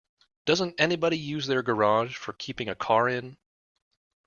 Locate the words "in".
3.07-3.37